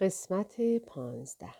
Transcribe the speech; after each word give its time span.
قسمت 0.00 0.78
پانزده 0.78 1.54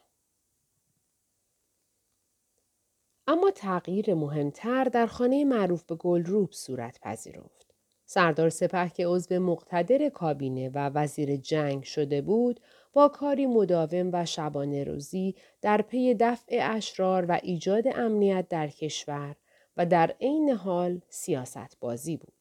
اما 3.26 3.50
تغییر 3.50 4.14
مهمتر 4.14 4.84
در 4.84 5.06
خانه 5.06 5.44
معروف 5.44 5.82
به 5.82 5.94
گلروب 5.94 6.52
صورت 6.52 7.00
پذیرفت. 7.00 7.74
سردار 8.06 8.48
سپه 8.48 8.88
که 8.88 9.06
عضو 9.06 9.40
مقتدر 9.40 10.08
کابینه 10.08 10.68
و 10.68 10.90
وزیر 10.94 11.36
جنگ 11.36 11.82
شده 11.82 12.22
بود 12.22 12.60
با 12.92 13.08
کاری 13.08 13.46
مداوم 13.46 14.10
و 14.12 14.24
شبانه 14.24 14.84
روزی 14.84 15.34
در 15.62 15.82
پی 15.82 16.14
دفع 16.14 16.58
اشرار 16.62 17.26
و 17.28 17.40
ایجاد 17.42 17.84
امنیت 17.88 18.48
در 18.48 18.68
کشور 18.68 19.36
و 19.76 19.86
در 19.86 20.14
عین 20.20 20.50
حال 20.50 21.00
سیاست 21.08 21.76
بازی 21.80 22.16
بود. 22.16 22.32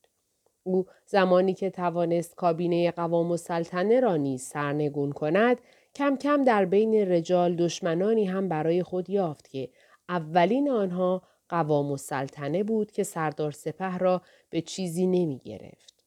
او 0.63 0.85
زمانی 1.05 1.53
که 1.53 1.69
توانست 1.69 2.35
کابینه 2.35 2.91
قوام 2.91 3.31
السلطنه 3.31 3.99
را 3.99 4.15
نیز 4.15 4.41
سرنگون 4.41 5.11
کند 5.11 5.61
کم 5.97 6.15
کم 6.15 6.43
در 6.43 6.65
بین 6.65 6.93
رجال 6.93 7.55
دشمنانی 7.55 8.25
هم 8.25 8.49
برای 8.49 8.83
خود 8.83 9.09
یافت 9.09 9.47
که 9.47 9.69
اولین 10.09 10.69
آنها 10.69 11.21
قوام 11.49 11.91
السلطنه 11.91 12.63
بود 12.63 12.91
که 12.91 13.03
سردار 13.03 13.51
سپه 13.51 13.97
را 13.97 14.21
به 14.49 14.61
چیزی 14.61 15.07
نمی 15.07 15.39
گرفت. 15.45 16.05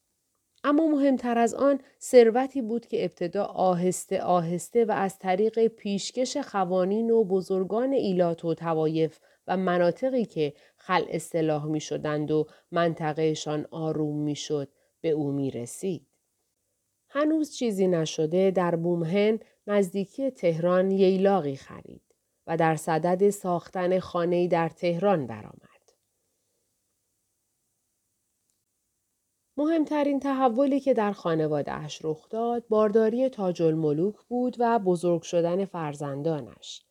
اما 0.63 0.87
مهمتر 0.87 1.37
از 1.37 1.53
آن 1.53 1.79
ثروتی 2.01 2.61
بود 2.61 2.85
که 2.85 3.03
ابتدا 3.03 3.43
آهسته 3.43 4.21
آهسته 4.21 4.85
و 4.85 4.91
از 4.91 5.19
طریق 5.19 5.67
پیشکش 5.67 6.37
خوانین 6.37 7.11
و 7.11 7.23
بزرگان 7.23 7.93
ایلات 7.93 8.45
و 8.45 8.53
توایف 8.53 9.19
و 9.47 9.57
مناطقی 9.57 10.25
که 10.25 10.53
خل 10.77 11.03
اصطلاح 11.09 11.65
می 11.65 11.79
شدند 11.79 12.31
و 12.31 12.47
منطقهشان 12.71 13.65
آروم 13.71 14.17
می 14.17 14.35
شد 14.35 14.69
به 15.01 15.09
او 15.09 15.31
می 15.31 15.51
رسید. 15.51 16.10
هنوز 17.13 17.55
چیزی 17.55 17.87
نشده 17.87 18.51
در 18.51 18.75
بومهن 18.75 19.39
نزدیکی 19.67 20.31
تهران 20.31 20.91
ییلاقی 20.91 21.55
خرید 21.55 22.01
و 22.47 22.57
در 22.57 22.75
صدد 22.75 23.29
ساختن 23.29 23.99
خانه‌ای 23.99 24.47
در 24.47 24.69
تهران 24.69 25.27
برآمد. 25.27 25.71
مهمترین 29.57 30.19
تحولی 30.19 30.79
که 30.79 30.93
در 30.93 31.11
خانوادهش 31.11 31.99
رخ 32.03 32.29
داد 32.29 32.67
بارداری 32.69 33.29
تاج 33.29 33.61
الملوک 33.61 34.15
بود 34.27 34.55
و 34.59 34.79
بزرگ 34.79 35.21
شدن 35.21 35.65
فرزندانش. 35.65 36.81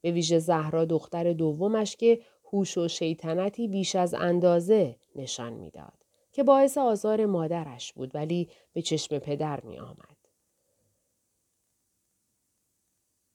به 0.00 0.10
ویژه 0.10 0.38
زهرا 0.38 0.84
دختر 0.84 1.32
دومش 1.32 1.96
که 1.96 2.20
هوش 2.52 2.78
و 2.78 2.88
شیطنتی 2.88 3.68
بیش 3.68 3.96
از 3.96 4.14
اندازه 4.14 4.96
نشان 5.16 5.52
می‌داد 5.52 5.97
که 6.38 6.44
باعث 6.44 6.78
آزار 6.78 7.26
مادرش 7.26 7.92
بود 7.92 8.14
ولی 8.14 8.50
به 8.72 8.82
چشم 8.82 9.18
پدر 9.18 9.60
می 9.60 9.78
آمد. 9.78 10.16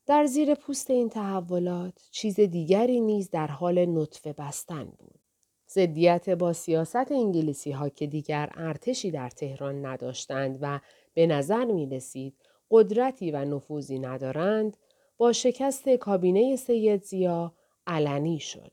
در 0.05 0.25
زیر 0.25 0.55
پوست 0.55 0.89
این 0.89 1.09
تحولات 1.09 2.07
چیز 2.11 2.39
دیگری 2.39 3.01
نیز 3.01 3.29
در 3.29 3.47
حال 3.47 3.85
نطفه 3.85 4.33
بستن 4.33 4.83
بود. 4.83 5.19
زدیت 5.67 6.29
با 6.29 6.53
سیاست 6.53 7.11
انگلیسی 7.11 7.71
ها 7.71 7.89
که 7.89 8.07
دیگر 8.07 8.49
ارتشی 8.55 9.11
در 9.11 9.29
تهران 9.29 9.85
نداشتند 9.85 10.57
و 10.61 10.79
به 11.13 11.27
نظر 11.27 11.65
می 11.65 11.85
رسید 11.85 12.35
قدرتی 12.71 13.31
و 13.31 13.45
نفوذی 13.45 13.99
ندارند 13.99 14.77
با 15.17 15.33
شکست 15.33 15.89
کابینه 15.89 16.55
سید 16.55 17.03
زیا 17.03 17.53
علنی 17.87 18.39
شد. 18.39 18.71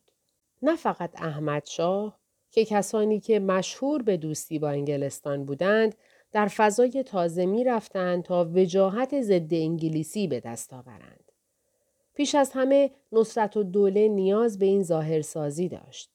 نه 0.63 0.77
فقط 0.77 1.23
احمد 1.23 1.67
شاه 1.67 2.20
که 2.51 2.65
کسانی 2.65 3.21
که 3.21 3.41
مشهور 3.41 4.03
به 4.03 4.17
دوستی 4.17 4.59
با 4.59 4.69
انگلستان 4.69 5.45
بودند 5.45 5.95
در 6.33 6.47
فضای 6.47 7.03
تازه 7.03 7.47
می 7.47 7.65
رفتند 7.65 8.23
تا 8.23 8.51
وجاهت 8.55 9.21
ضد 9.21 9.55
انگلیسی 9.55 10.29
به 10.29 10.41
دست 10.41 10.73
آورند. 10.73 11.33
پیش 12.15 12.35
از 12.35 12.51
همه 12.55 12.91
نصرت 13.13 13.57
و 13.57 13.63
دوله 13.63 14.09
نیاز 14.09 14.59
به 14.59 14.67
این 14.67 14.83
ظاهرسازی 14.83 15.69
داشت. 15.69 16.11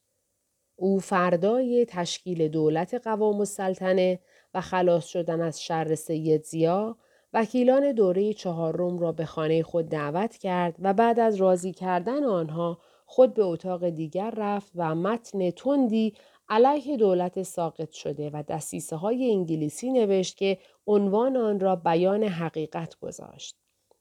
او 0.75 1.00
فردای 1.00 1.86
تشکیل 1.89 2.47
دولت 2.47 2.94
قوام 2.94 3.40
السلطنه 3.40 4.19
و 4.53 4.62
خلاص 4.62 5.06
شدن 5.06 5.41
از 5.41 5.63
شر 5.63 5.95
سید 5.95 6.44
زیا 6.44 6.97
وکیلان 7.34 7.91
دوره 7.91 8.34
چهارم 8.34 9.00
را 9.00 9.12
به 9.12 9.25
خانه 9.25 9.63
خود 9.63 9.90
دعوت 9.90 10.38
کرد 10.38 10.75
و 10.79 10.94
بعد 10.94 11.19
از 11.19 11.35
راضی 11.35 11.74
کردن 11.74 12.24
آنها 12.24 12.79
خود 13.05 13.33
به 13.33 13.43
اتاق 13.43 13.89
دیگر 13.89 14.33
رفت 14.38 14.71
و 14.75 14.95
متن 14.95 15.51
تندی 15.51 16.13
علیه 16.49 16.97
دولت 16.97 17.43
ساقط 17.43 17.91
شده 17.91 18.29
و 18.29 18.43
دستیسه 18.47 18.95
های 18.95 19.31
انگلیسی 19.31 19.91
نوشت 19.91 20.38
که 20.38 20.57
عنوان 20.88 21.38
آن 21.38 21.59
را 21.59 21.75
بیان 21.75 22.23
حقیقت 22.23 22.99
گذاشت 22.99 23.57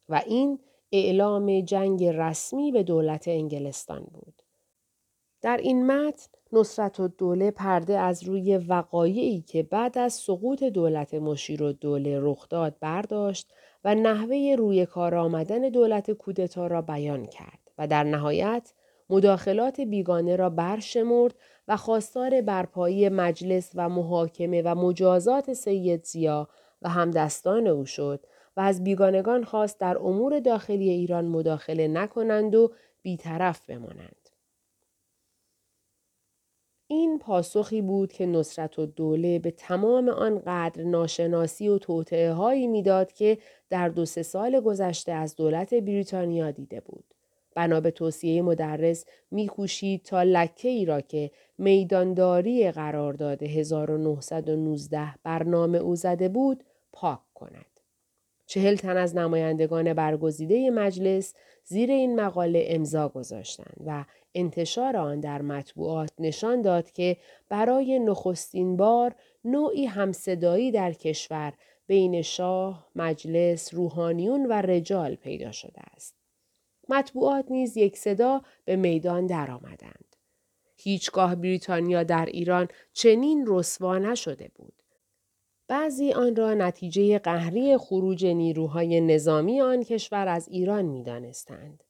و 0.09 0.22
این 0.26 0.59
اعلام 0.93 1.60
جنگ 1.60 2.04
رسمی 2.04 2.72
به 2.72 2.82
دولت 2.82 3.28
انگلستان 3.28 4.06
بود. 4.12 4.43
در 5.43 5.56
این 5.56 5.87
متن 5.87 6.28
نصرت 6.53 7.00
و 7.00 7.09
دوله 7.09 7.50
پرده 7.50 7.98
از 7.98 8.25
روی 8.25 8.56
وقایعی 8.56 9.41
که 9.41 9.62
بعد 9.62 9.98
از 9.98 10.12
سقوط 10.12 10.64
دولت 10.64 11.14
مشیر 11.14 11.62
و 11.62 11.72
دوله 11.72 12.19
رخ 12.20 12.48
داد 12.48 12.76
برداشت 12.81 13.53
و 13.84 13.94
نحوه 13.94 14.54
روی 14.59 14.87
کار 14.87 15.14
آمدن 15.14 15.60
دولت 15.60 16.10
کودتا 16.10 16.66
را 16.66 16.82
بیان 16.82 17.26
کرد 17.26 17.70
و 17.78 17.87
در 17.87 18.04
نهایت 18.04 18.72
مداخلات 19.14 19.80
بیگانه 19.80 20.36
را 20.36 20.50
برشمرد 20.50 21.34
و 21.69 21.76
خواستار 21.76 22.41
برپایی 22.41 23.08
مجلس 23.08 23.70
و 23.75 23.88
محاکمه 23.88 24.62
و 24.62 24.75
مجازات 24.75 25.52
سید 25.52 26.04
زیا 26.04 26.48
و 26.82 26.88
همدستان 26.88 27.66
او 27.66 27.86
شد 27.86 28.26
و 28.56 28.60
از 28.60 28.84
بیگانگان 28.84 29.44
خواست 29.44 29.80
در 29.80 29.98
امور 29.98 30.41
داخلی 30.41 30.91
ایران 30.91 31.25
مداخله 31.25 31.88
نکنند 31.88 32.54
و 32.54 32.72
بیطرف 33.02 33.70
بمانند. 33.70 34.28
این 36.86 37.19
پاسخی 37.19 37.82
بود 37.82 38.12
که 38.12 38.26
نصرت 38.26 38.78
و 38.78 38.86
دوله 38.86 39.38
به 39.38 39.50
تمام 39.50 40.08
آنقدر 40.08 40.82
ناشناسی 40.82 41.69
و 41.69 41.78
توطعه 41.78 42.32
هایی 42.32 42.66
می‌داد 42.66 43.12
که 43.12 43.38
در 43.70 43.88
دو 43.88 44.04
سه 44.04 44.22
سال 44.22 44.60
گذشته 44.60 45.12
از 45.12 45.36
دولت 45.36 45.75
بریتانیا 45.75 46.50
دیده 46.50 46.81
بود. 46.81 47.13
بنا 47.54 47.81
به 47.81 47.91
توصیه 47.91 48.42
مدرس 48.42 49.04
میکوشید 49.31 50.03
تا 50.03 50.22
لکه 50.22 50.69
ای 50.69 50.84
را 50.84 51.00
که 51.00 51.31
میدانداری 51.59 52.70
قرارداد 52.70 53.42
1919 53.42 55.15
برنامه 55.22 55.78
او 55.78 55.97
زده 55.97 56.28
بود 56.28 56.64
پاک 56.93 57.20
کند. 57.34 57.66
چهل 58.47 58.76
تن 58.76 58.97
از 58.97 59.16
نمایندگان 59.16 59.94
برگزیده 59.94 60.70
مجلس 60.70 61.34
زیر 61.64 61.91
این 61.91 62.20
مقاله 62.20 62.64
امضا 62.69 63.09
گذاشتند 63.09 63.76
و 63.87 64.04
انتشار 64.34 64.97
آن 64.97 65.20
در 65.20 65.43
مطبوعات 65.43 66.10
نشان 66.19 66.62
داد 66.62 66.91
که 66.91 67.16
برای 67.48 67.98
نخستین 67.98 68.76
بار 68.76 69.14
نوعی 69.44 69.87
همصدایی 69.87 70.70
در 70.70 70.93
کشور 70.93 71.53
بین 71.87 72.22
شاه، 72.22 72.88
مجلس، 72.94 73.75
روحانیون 73.75 74.47
و 74.47 74.53
رجال 74.53 75.14
پیدا 75.14 75.53
شده 75.53 75.81
است. 75.97 76.24
مطبوعات 76.89 77.50
نیز 77.50 77.77
یک 77.77 77.97
صدا 77.97 78.43
به 78.65 78.77
میدان 78.77 79.27
درآمدند. 79.27 80.17
هیچگاه 80.77 81.34
بریتانیا 81.34 82.03
در 82.03 82.27
ایران 82.27 82.69
چنین 82.93 83.45
رسوا 83.49 83.99
نشده 83.99 84.50
بود. 84.55 84.72
بعضی 85.69 86.12
آن 86.12 86.37
را 86.37 86.55
نتیجه 86.55 87.19
قهری 87.19 87.77
خروج 87.77 88.27
نیروهای 88.27 89.00
نظامی 89.00 89.61
آن 89.61 89.83
کشور 89.83 90.28
از 90.28 90.49
ایران 90.49 90.84
می 90.84 91.03
دانستند. 91.03 91.84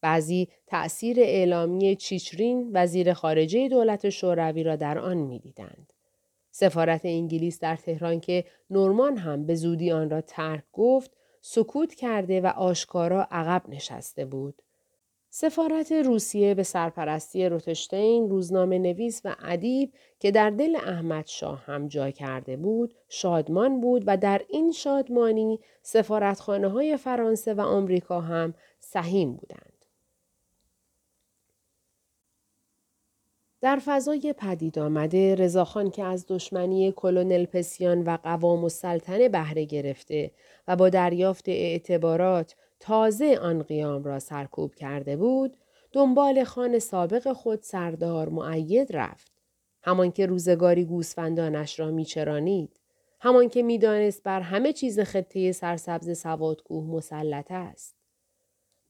بعضی 0.00 0.48
تأثیر 0.66 1.20
اعلامی 1.20 1.96
چیچرین 1.96 2.70
وزیر 2.72 3.12
خارجه 3.12 3.68
دولت 3.68 4.10
شوروی 4.10 4.62
را 4.62 4.76
در 4.76 4.98
آن 4.98 5.16
می‌دیدند. 5.16 5.92
سفارت 6.50 7.00
انگلیس 7.04 7.60
در 7.60 7.76
تهران 7.76 8.20
که 8.20 8.44
نورمان 8.70 9.16
هم 9.16 9.46
به 9.46 9.54
زودی 9.54 9.92
آن 9.92 10.10
را 10.10 10.20
ترک 10.20 10.64
گفت 10.72 11.16
سکوت 11.40 11.94
کرده 11.94 12.40
و 12.40 12.46
آشکارا 12.46 13.28
عقب 13.30 13.62
نشسته 13.68 14.24
بود. 14.24 14.62
سفارت 15.32 15.92
روسیه 15.92 16.54
به 16.54 16.62
سرپرستی 16.62 17.48
روتشتین 17.48 18.30
روزنامه 18.30 18.78
نویس 18.78 19.20
و 19.24 19.36
ادیب 19.42 19.92
که 20.20 20.30
در 20.30 20.50
دل 20.50 20.76
احمد 20.76 21.26
شاه 21.26 21.64
هم 21.64 21.88
جا 21.88 22.10
کرده 22.10 22.56
بود 22.56 22.94
شادمان 23.08 23.80
بود 23.80 24.04
و 24.06 24.16
در 24.16 24.42
این 24.48 24.72
شادمانی 24.72 25.60
سفارتخانه 25.82 26.68
های 26.68 26.96
فرانسه 26.96 27.54
و 27.54 27.60
آمریکا 27.60 28.20
هم 28.20 28.54
سهیم 28.80 29.32
بودند. 29.32 29.69
در 33.60 33.80
فضای 33.84 34.34
پدید 34.38 34.78
آمده 34.78 35.34
رضاخان 35.34 35.90
که 35.90 36.04
از 36.04 36.24
دشمنی 36.28 36.92
کلونل 36.96 37.44
پسیان 37.44 38.02
و 38.02 38.18
قوام 38.22 38.62
السلطنه 38.64 39.28
بهره 39.28 39.64
گرفته 39.64 40.30
و 40.68 40.76
با 40.76 40.88
دریافت 40.88 41.48
اعتبارات 41.48 42.56
تازه 42.80 43.38
آن 43.42 43.62
قیام 43.62 44.04
را 44.04 44.18
سرکوب 44.18 44.74
کرده 44.74 45.16
بود 45.16 45.56
دنبال 45.92 46.44
خان 46.44 46.78
سابق 46.78 47.32
خود 47.32 47.62
سردار 47.62 48.28
معید 48.28 48.96
رفت 48.96 49.32
همان 49.82 50.10
که 50.10 50.26
روزگاری 50.26 50.84
گوسفندانش 50.84 51.80
را 51.80 51.90
میچرانید 51.90 52.80
همان 53.20 53.48
که 53.48 53.62
می‌دانست 53.62 54.22
بر 54.22 54.40
همه 54.40 54.72
چیز 54.72 55.00
خطه 55.00 55.52
سرسبز 55.52 56.18
سوادکوه 56.18 56.84
مسلط 56.84 57.50
است. 57.50 57.99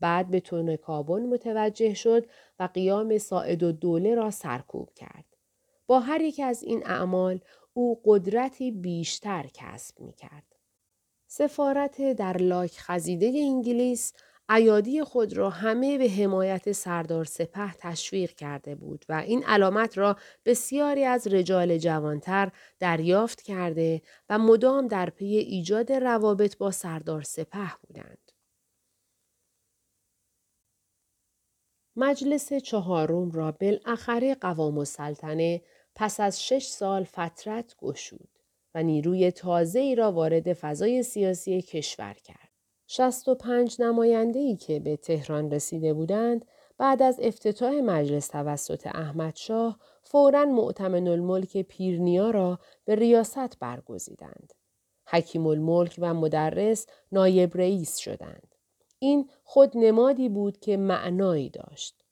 بعد 0.00 0.30
به 0.30 0.40
تون 0.40 0.76
کابون 0.76 1.26
متوجه 1.26 1.94
شد 1.94 2.26
و 2.58 2.68
قیام 2.74 3.18
ساعد 3.18 3.62
و 3.62 3.72
دوله 3.72 4.14
را 4.14 4.30
سرکوب 4.30 4.90
کرد. 4.94 5.24
با 5.86 6.00
هر 6.00 6.20
یک 6.20 6.40
از 6.44 6.62
این 6.62 6.86
اعمال 6.86 7.40
او 7.72 8.00
قدرتی 8.04 8.70
بیشتر 8.70 9.46
کسب 9.54 10.00
می 10.00 10.12
کرد. 10.12 10.56
سفارت 11.26 12.12
در 12.12 12.36
لاک 12.36 12.72
خزیده 12.78 13.26
انگلیس 13.26 14.12
ایادی 14.50 15.04
خود 15.04 15.36
را 15.36 15.50
همه 15.50 15.98
به 15.98 16.08
حمایت 16.08 16.72
سردار 16.72 17.24
سپه 17.24 17.72
تشویق 17.78 18.30
کرده 18.30 18.74
بود 18.74 19.04
و 19.08 19.12
این 19.12 19.44
علامت 19.44 19.98
را 19.98 20.16
بسیاری 20.44 21.04
از 21.04 21.26
رجال 21.26 21.78
جوانتر 21.78 22.52
دریافت 22.78 23.42
کرده 23.42 24.02
و 24.28 24.38
مدام 24.38 24.88
در 24.88 25.10
پی 25.10 25.36
ایجاد 25.36 25.92
روابط 25.92 26.56
با 26.56 26.70
سردار 26.70 27.22
سپه 27.22 27.72
بودند. 27.86 28.29
مجلس 31.96 32.52
چهارم 32.52 33.30
را 33.30 33.52
بالاخره 33.52 34.34
قوام 34.34 34.78
السلطنه 34.78 35.62
پس 35.94 36.20
از 36.20 36.42
شش 36.42 36.66
سال 36.66 37.04
فترت 37.04 37.76
گشود 37.78 38.28
و 38.74 38.82
نیروی 38.82 39.30
تازه 39.30 39.78
ای 39.78 39.94
را 39.94 40.12
وارد 40.12 40.52
فضای 40.52 41.02
سیاسی 41.02 41.62
کشور 41.62 42.14
کرد. 42.14 42.50
65 42.86 43.80
نماینده 43.80 44.38
ای 44.38 44.56
که 44.56 44.80
به 44.80 44.96
تهران 44.96 45.50
رسیده 45.50 45.94
بودند 45.94 46.44
بعد 46.78 47.02
از 47.02 47.20
افتتاح 47.22 47.72
مجلس 47.72 48.28
توسط 48.28 48.86
احمد 48.86 49.36
شاه 49.36 49.78
فورا 50.02 50.44
معتمن 50.44 51.08
الملک 51.08 51.62
پیرنیا 51.62 52.30
را 52.30 52.58
به 52.84 52.94
ریاست 52.94 53.58
برگزیدند. 53.58 54.52
حکیم 55.06 55.46
الملک 55.46 55.94
و 55.98 56.14
مدرس 56.14 56.86
نایب 57.12 57.56
رئیس 57.56 57.96
شدند. 57.96 58.49
این 59.02 59.30
خود 59.44 59.76
نمادی 59.76 60.28
بود 60.28 60.58
که 60.58 60.76
معنایی 60.76 61.50
داشت. 61.50 62.04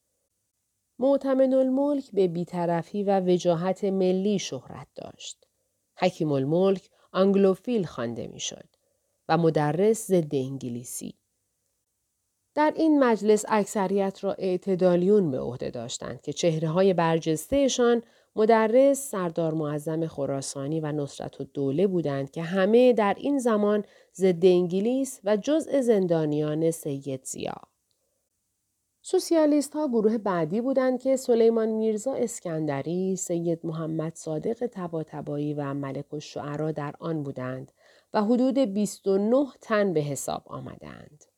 معتمن 0.99 1.53
الملک 1.53 2.11
به 2.11 2.27
بیطرفی 2.27 3.03
و 3.03 3.19
وجاهت 3.19 3.83
ملی 3.83 4.39
شهرت 4.39 4.87
داشت. 4.95 5.45
حکیم 5.97 6.31
الملک 6.31 6.89
آنگلوفیل 7.11 7.85
خوانده 7.85 8.27
می‌شد 8.27 8.69
و 9.29 9.37
مدرس 9.37 10.07
ضد 10.07 10.35
انگلیسی. 10.35 11.19
در 12.55 12.73
این 12.75 13.03
مجلس 13.03 13.45
اکثریت 13.47 14.23
را 14.23 14.33
اعتدالیون 14.33 15.31
به 15.31 15.39
عهده 15.39 15.69
داشتند 15.69 16.21
که 16.21 16.33
چهره 16.33 16.69
های 16.69 16.93
برجستهشان 16.93 18.03
مدرس 18.39 19.11
سردار 19.11 19.53
معظم 19.53 20.07
خراسانی 20.07 20.79
و 20.79 20.91
نصرت 20.91 21.41
و 21.41 21.43
دوله 21.43 21.87
بودند 21.87 22.31
که 22.31 22.41
همه 22.41 22.93
در 22.93 23.15
این 23.17 23.39
زمان 23.39 23.83
ضد 24.15 24.45
انگلیس 24.45 25.19
و 25.23 25.37
جزء 25.37 25.81
زندانیان 25.81 26.71
سید 26.71 27.23
زیا. 27.23 27.61
سوسیالیست 29.01 29.73
ها 29.73 29.87
گروه 29.87 30.17
بعدی 30.17 30.61
بودند 30.61 30.99
که 30.99 31.15
سلیمان 31.15 31.69
میرزا 31.69 32.13
اسکندری، 32.13 33.15
سید 33.15 33.59
محمد 33.63 34.15
صادق 34.15 34.67
تباتبایی 34.71 35.53
و 35.53 35.73
ملک 35.73 36.13
الشعرا 36.13 36.71
در 36.71 36.93
آن 36.99 37.23
بودند 37.23 37.71
و 38.13 38.23
حدود 38.23 38.59
29 38.59 39.45
تن 39.61 39.93
به 39.93 39.99
حساب 39.99 40.43
آمدند. 40.45 41.28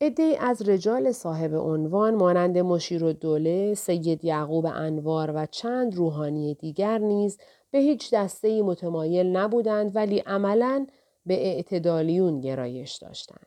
عده 0.00 0.36
از 0.40 0.68
رجال 0.68 1.12
صاحب 1.12 1.54
عنوان 1.54 2.14
مانند 2.14 2.58
مشیر 2.58 3.04
و 3.04 3.12
دوله، 3.12 3.74
سید 3.74 4.24
یعقوب 4.24 4.66
انوار 4.66 5.32
و 5.34 5.46
چند 5.46 5.94
روحانی 5.94 6.54
دیگر 6.54 6.98
نیز 6.98 7.38
به 7.70 7.78
هیچ 7.78 8.14
دسته 8.14 8.62
متمایل 8.62 9.26
نبودند 9.26 9.96
ولی 9.96 10.18
عملا 10.18 10.86
به 11.26 11.46
اعتدالیون 11.46 12.40
گرایش 12.40 12.96
داشتند. 12.96 13.46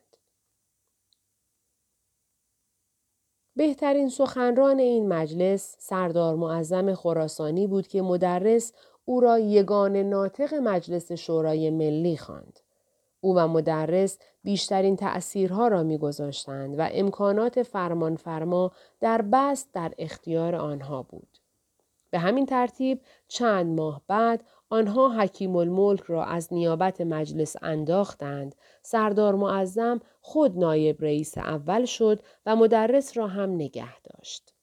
بهترین 3.56 4.09
سخنران 4.09 4.80
این 4.80 5.07
مجلس 5.07 5.75
سردار 5.80 6.36
معظم 6.36 6.94
خراسانی 6.94 7.68
بود 7.68 7.88
که 7.88 8.01
مدرس 8.01 8.74
او 9.06 9.19
را 9.19 9.39
یگان 9.39 9.98
ناطق 9.98 10.53
مجلس 10.53 11.12
شورای 11.12 11.69
ملی 11.69 12.18
خواند. 12.18 12.59
او 13.21 13.35
و 13.35 13.47
مدرس 13.47 14.19
بیشترین 14.44 14.95
تأثیرها 14.95 15.68
را 15.68 15.83
میگذاشتند 15.83 16.79
و 16.79 16.89
امکانات 16.91 17.63
فرمانفرما 17.63 18.71
در 19.00 19.21
بست 19.21 19.73
در 19.73 19.94
اختیار 19.97 20.56
آنها 20.56 21.03
بود. 21.03 21.38
به 22.09 22.19
همین 22.19 22.45
ترتیب 22.45 23.01
چند 23.27 23.79
ماه 23.79 24.01
بعد 24.07 24.44
آنها 24.69 25.09
حکیم 25.09 25.56
الملک 25.56 26.01
را 26.01 26.25
از 26.25 26.53
نیابت 26.53 27.01
مجلس 27.01 27.56
انداختند. 27.62 28.56
سردار 28.81 29.35
معظم 29.35 30.00
خود 30.21 30.57
نایب 30.57 31.01
رئیس 31.01 31.38
اول 31.38 31.85
شد 31.85 32.19
و 32.45 32.56
مدرس 32.56 33.17
را 33.17 33.27
هم 33.27 33.50
نگه 33.50 34.01
داشت. 34.01 34.53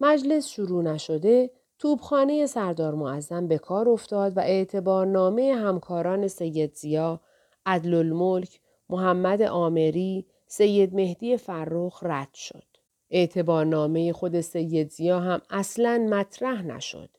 مجلس 0.00 0.48
شروع 0.48 0.82
نشده 0.82 1.50
توبخانه 1.82 2.46
سردار 2.46 2.94
معظم 2.94 3.48
به 3.48 3.58
کار 3.58 3.88
افتاد 3.88 4.36
و 4.36 4.40
اعتبارنامه 4.40 5.54
همکاران 5.54 6.28
سید 6.28 6.74
زیا، 6.74 7.20
عدل 7.66 7.94
الملک، 7.94 8.60
محمد 8.88 9.42
آمری، 9.42 10.26
سید 10.46 10.94
مهدی 10.94 11.36
فرخ 11.36 12.02
رد 12.02 12.34
شد. 12.34 12.64
اعتبارنامه 13.10 14.12
خود 14.12 14.40
سید 14.40 14.90
زیا 14.90 15.20
هم 15.20 15.40
اصلا 15.50 16.06
مطرح 16.10 16.62
نشد. 16.62 17.10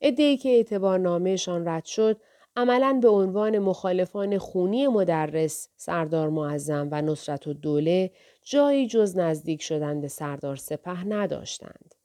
ادهی 0.00 0.36
که 0.36 0.48
اعتبارنامهشان 0.48 1.68
رد 1.68 1.84
شد 1.84 2.20
عملا 2.56 2.98
به 3.02 3.08
عنوان 3.08 3.58
مخالفان 3.58 4.38
خونی 4.38 4.86
مدرس 4.86 5.68
سردار 5.76 6.28
معظم 6.28 6.88
و 6.90 7.02
نصرت 7.02 7.46
و 7.46 7.52
دوله 7.52 8.10
جایی 8.42 8.86
جز 8.86 9.16
نزدیک 9.16 9.62
شدن 9.62 10.00
به 10.00 10.08
سردار 10.08 10.56
سپه 10.56 11.04
نداشتند. 11.04 11.95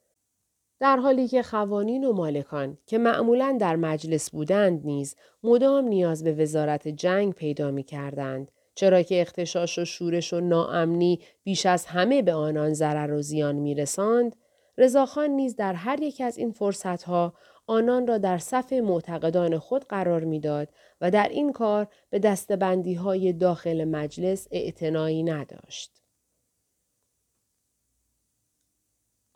در 0.81 0.97
حالی 0.97 1.27
که 1.27 1.43
خوانین 1.43 2.03
و 2.03 2.13
مالکان 2.13 2.77
که 2.87 2.97
معمولا 2.97 3.57
در 3.59 3.75
مجلس 3.75 4.29
بودند 4.29 4.85
نیز 4.85 5.15
مدام 5.43 5.85
نیاز 5.85 6.23
به 6.23 6.33
وزارت 6.33 6.87
جنگ 6.87 7.33
پیدا 7.33 7.71
می 7.71 7.83
کردند 7.83 8.51
چرا 8.75 9.01
که 9.01 9.21
اختشاش 9.21 9.79
و 9.79 9.85
شورش 9.85 10.33
و 10.33 10.39
ناامنی 10.39 11.19
بیش 11.43 11.65
از 11.65 11.85
همه 11.85 12.21
به 12.21 12.33
آنان 12.33 12.73
ضرر 12.73 13.13
و 13.13 13.21
زیان 13.21 13.55
می 13.55 13.75
رساند، 13.75 14.35
رضاخان 14.77 15.29
نیز 15.29 15.55
در 15.55 15.73
هر 15.73 16.01
یک 16.01 16.21
از 16.21 16.37
این 16.37 16.51
فرصتها 16.51 17.33
آنان 17.67 18.07
را 18.07 18.17
در 18.17 18.37
صف 18.37 18.73
معتقدان 18.73 19.57
خود 19.57 19.85
قرار 19.85 20.23
می‌داد 20.23 20.67
و 21.01 21.11
در 21.11 21.27
این 21.29 21.51
کار 21.51 21.87
به 22.09 22.19
دستبندی 22.19 22.93
های 22.93 23.33
داخل 23.33 23.83
مجلس 23.83 24.47
اعتنایی 24.51 25.23
نداشت. 25.23 26.00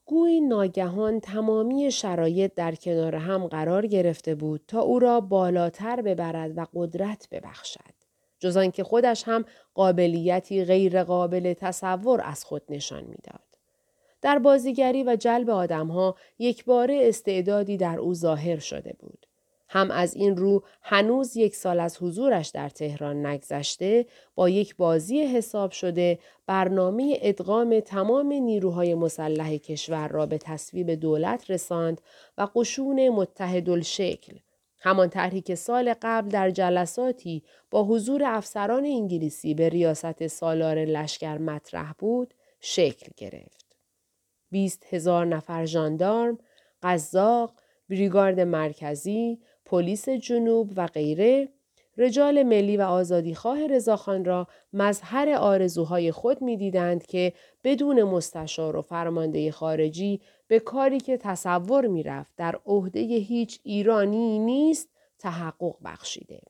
گویی 0.06 0.42
ناگهان 0.42 1.20
تمامی 1.20 1.92
شرایط 1.92 2.54
در 2.54 2.76
کنار 2.76 3.16
هم 3.16 3.48
قرار 3.48 3.88
گرفته 3.88 4.36
بود 4.36 4.62
تا 4.68 4.82
او 4.82 5.00
را 5.00 5.22
بالاتر 5.22 6.02
ببرد 6.02 6.58
و 6.58 6.66
قدرت 6.74 7.28
ببخشد. 7.32 7.96
جز 8.40 8.58
که 8.58 8.84
خودش 8.84 9.24
هم 9.28 9.46
قابلیتی 9.74 10.66
غیر 10.66 11.04
قابل 11.04 11.54
تصور 11.54 12.22
از 12.24 12.46
خود 12.46 12.62
نشان 12.70 13.04
می‌داد. 13.04 13.40
در 14.22 14.40
بازیگری 14.40 15.04
و 15.04 15.16
جلب 15.16 15.50
آدمها 15.50 16.16
یک 16.40 16.66
بار 16.66 16.92
استعدادی 16.92 17.78
در 17.78 18.00
او 18.00 18.14
ظاهر 18.14 18.60
شده 18.60 18.96
بود. 19.00 19.25
هم 19.70 19.92
از 19.92 20.16
این 20.16 20.38
رو 20.38 20.64
هنوز 20.82 21.38
یک 21.38 21.56
سال 21.56 21.80
از 21.80 21.98
حضورش 21.98 22.50
در 22.50 22.70
تهران 22.70 23.26
نگذشته 23.26 24.06
با 24.36 24.50
یک 24.50 24.76
بازی 24.76 25.22
حساب 25.22 25.72
شده 25.72 26.20
برنامه 26.48 27.18
ادغام 27.22 27.80
تمام 27.80 28.34
نیروهای 28.34 28.96
مسلح 28.96 29.58
کشور 29.58 30.08
را 30.08 30.26
به 30.26 30.38
تصویب 30.38 30.92
دولت 30.92 31.52
رساند 31.52 32.02
و 32.38 32.48
قشون 32.56 33.10
متحدالشکل 33.10 34.38
همان 34.80 35.10
طرحی 35.10 35.42
که 35.42 35.56
سال 35.56 35.94
قبل 36.02 36.30
در 36.30 36.50
جلساتی 36.50 37.44
با 37.72 37.84
حضور 37.84 38.24
افسران 38.26 38.86
انگلیسی 38.86 39.54
به 39.54 39.70
ریاست 39.70 40.28
سالار 40.28 40.86
لشکر 40.86 41.38
مطرح 41.38 41.94
بود 41.94 42.34
شکل 42.60 43.12
گرفت. 43.18 43.66
20 44.52 44.86
هزار 44.90 45.26
نفر 45.26 45.66
ژاندارم، 45.66 46.38
قزاق، 46.84 47.54
بریگارد 47.90 48.40
مرکزی، 48.40 49.40
پلیس 49.66 50.10
جنوب 50.10 50.72
و 50.76 50.88
غیره 50.88 51.50
رجال 51.98 52.44
ملی 52.44 52.78
و 52.78 52.82
آزادیخواه 52.82 53.68
رضاخان 53.68 54.26
را 54.26 54.48
مظهر 54.74 55.30
آرزوهای 55.30 56.12
خود 56.12 56.42
می‌دیدند 56.42 57.06
که 57.06 57.34
بدون 57.64 58.04
مستشار 58.04 58.76
و 58.76 58.82
فرمانده 58.82 59.52
خارجی 59.52 60.22
به 60.48 60.60
کاری 60.60 61.00
که 61.00 61.18
تصور 61.18 61.88
می‌رفت 61.88 62.34
در 62.38 62.60
عهده 62.66 63.00
هیچ 63.00 63.60
ایرانی 63.64 64.40
نیست 64.40 64.90
تحقق 65.20 65.76
بخشیده. 65.86 66.42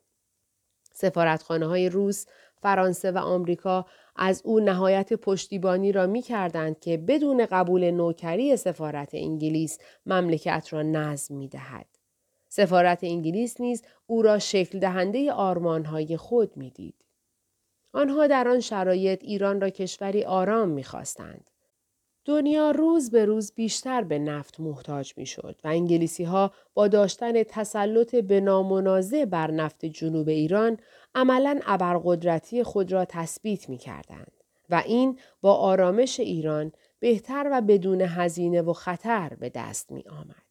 سفارتخانه 0.93 1.65
های 1.65 1.89
روس، 1.89 2.25
فرانسه 2.61 3.11
و 3.11 3.17
آمریکا 3.17 3.85
از 4.15 4.41
او 4.45 4.59
نهایت 4.59 5.13
پشتیبانی 5.13 5.91
را 5.91 6.07
می 6.07 6.21
کردند 6.21 6.79
که 6.79 6.97
بدون 6.97 7.45
قبول 7.45 7.91
نوکری 7.91 8.57
سفارت 8.57 9.09
انگلیس 9.13 9.79
مملکت 10.05 10.67
را 10.71 10.81
نظم 10.81 11.35
می 11.35 11.47
دهد. 11.47 11.94
سفارت 12.55 13.03
انگلیس 13.03 13.61
نیز 13.61 13.83
او 14.07 14.21
را 14.21 14.39
شکل 14.39 14.79
دهنده 14.79 15.31
آرمانهای 15.31 16.17
خود 16.17 16.57
می‌دید. 16.57 16.95
آنها 17.93 18.27
در 18.27 18.47
آن 18.47 18.59
شرایط 18.59 19.23
ایران 19.23 19.61
را 19.61 19.69
کشوری 19.69 20.23
آرام 20.23 20.69
می‌خواستند. 20.69 21.49
دنیا 22.25 22.71
روز 22.71 23.11
به 23.11 23.25
روز 23.25 23.53
بیشتر 23.55 24.01
به 24.01 24.19
نفت 24.19 24.59
محتاج 24.59 25.13
می 25.17 25.25
شد 25.25 25.59
و 25.63 25.67
انگلیسی 25.67 26.23
ها 26.23 26.51
با 26.73 26.87
داشتن 26.87 27.43
تسلط 27.43 28.15
به 28.15 28.39
نامنازع 28.39 29.25
بر 29.25 29.51
نفت 29.51 29.85
جنوب 29.85 30.29
ایران 30.29 30.77
عملا 31.15 31.59
ابرقدرتی 31.65 32.63
خود 32.63 32.91
را 32.91 33.05
تثبیت 33.05 33.69
می 33.69 33.77
کردند 33.77 34.31
و 34.69 34.83
این 34.85 35.19
با 35.41 35.53
آرامش 35.53 36.19
ایران 36.19 36.71
بهتر 36.99 37.49
و 37.51 37.61
بدون 37.61 38.01
هزینه 38.01 38.61
و 38.61 38.73
خطر 38.73 39.33
به 39.39 39.49
دست 39.49 39.91
می 39.91 40.03
آمد. 40.09 40.44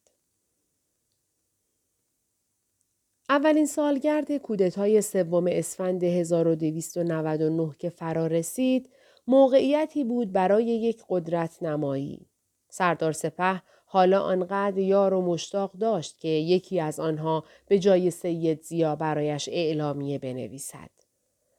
اولین 3.29 3.65
سالگرد 3.65 4.37
کودتای 4.37 5.01
سوم 5.01 5.45
اسفند 5.47 6.03
1299 6.03 7.75
که 7.79 7.89
فرا 7.89 8.27
رسید 8.27 8.89
موقعیتی 9.27 10.03
بود 10.03 10.31
برای 10.31 10.65
یک 10.65 11.03
قدرت 11.09 11.63
نمایی. 11.63 12.25
سردار 12.69 13.11
سپه 13.11 13.61
حالا 13.85 14.21
آنقدر 14.21 14.77
یار 14.77 15.13
و 15.13 15.21
مشتاق 15.21 15.71
داشت 15.71 16.19
که 16.19 16.27
یکی 16.27 16.79
از 16.79 16.99
آنها 16.99 17.43
به 17.67 17.79
جای 17.79 18.11
سید 18.11 18.61
زیا 18.61 18.95
برایش 18.95 19.49
اعلامیه 19.51 20.19
بنویسد. 20.19 20.89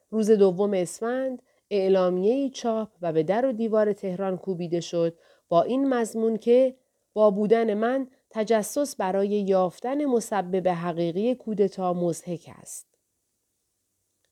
روز 0.09 0.31
دوم 0.31 0.73
اسفند 0.73 1.41
اعلامیه 1.71 2.49
چاپ 2.49 2.89
و 3.01 3.13
به 3.13 3.23
در 3.23 3.45
و 3.45 3.51
دیوار 3.51 3.93
تهران 3.93 4.37
کوبیده 4.37 4.79
شد 4.79 5.17
با 5.49 5.61
این 5.61 5.89
مضمون 5.89 6.37
که 6.37 6.75
با 7.13 7.31
بودن 7.31 7.73
من 7.73 8.07
تجسس 8.29 8.95
برای 8.95 9.27
یافتن 9.27 10.05
مسبب 10.05 10.67
حقیقی 10.67 11.35
کودتا 11.35 11.93
مزهک 11.93 12.49
است. 12.59 12.87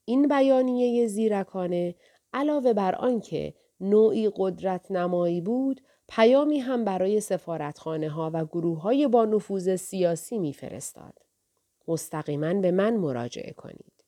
این 0.05 0.27
بیانیه 0.27 1.07
زیرکانه 1.07 1.95
علاوه 2.33 2.73
بر 2.73 2.95
آنکه 2.95 3.53
نوعی 3.79 4.31
قدرت 4.35 4.91
نمایی 4.91 5.41
بود 5.41 5.81
پیامی 6.07 6.59
هم 6.59 6.85
برای 6.85 7.21
سفارتخانه 7.21 8.09
ها 8.09 8.31
و 8.33 8.45
گروه 8.45 8.81
های 8.81 9.07
با 9.07 9.25
نفوذ 9.25 9.75
سیاسی 9.75 10.39
میفرستاد. 10.39 11.13
مستقیما 11.87 12.53
به 12.53 12.71
من 12.71 12.97
مراجعه 12.97 13.53
کنید. 13.53 14.03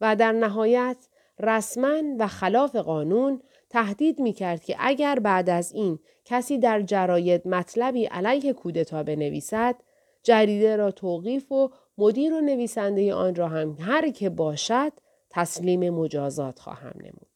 و 0.00 0.16
در 0.16 0.32
نهایت 0.32 1.08
رسما 1.40 2.02
و 2.18 2.26
خلاف 2.26 2.76
قانون 2.76 3.42
تهدید 3.70 4.20
می 4.20 4.32
کرد 4.32 4.64
که 4.64 4.76
اگر 4.78 5.18
بعد 5.18 5.50
از 5.50 5.72
این 5.72 5.98
کسی 6.24 6.58
در 6.58 6.82
جراید 6.82 7.48
مطلبی 7.48 8.04
علیه 8.04 8.52
کودتا 8.52 9.02
بنویسد 9.02 9.76
جریده 10.22 10.76
را 10.76 10.90
توقیف 10.90 11.52
و 11.52 11.70
مدیر 11.98 12.34
و 12.34 12.40
نویسنده 12.40 13.14
آن 13.14 13.34
را 13.34 13.48
هم 13.48 13.76
هر 13.80 14.10
که 14.10 14.30
باشد 14.30 14.92
تسلیم 15.30 15.90
مجازات 15.90 16.58
خواهم 16.58 16.94
نمود. 16.96 17.28